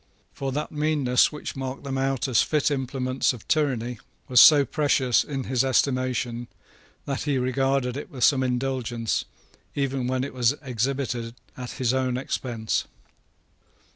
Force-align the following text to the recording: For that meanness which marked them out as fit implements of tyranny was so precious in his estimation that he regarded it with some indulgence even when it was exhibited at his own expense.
For 0.33 0.51
that 0.53 0.71
meanness 0.71 1.31
which 1.31 1.55
marked 1.55 1.83
them 1.83 1.95
out 1.99 2.27
as 2.27 2.41
fit 2.41 2.71
implements 2.71 3.33
of 3.33 3.47
tyranny 3.47 3.99
was 4.27 4.41
so 4.41 4.65
precious 4.65 5.23
in 5.23 5.43
his 5.43 5.63
estimation 5.63 6.47
that 7.05 7.21
he 7.25 7.37
regarded 7.37 7.95
it 7.95 8.09
with 8.09 8.23
some 8.23 8.41
indulgence 8.41 9.25
even 9.75 10.07
when 10.07 10.23
it 10.23 10.33
was 10.33 10.55
exhibited 10.63 11.35
at 11.55 11.73
his 11.73 11.93
own 11.93 12.17
expense. 12.17 12.85